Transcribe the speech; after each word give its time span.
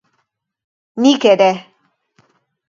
Nik 1.01 1.25
ere. 1.33 1.51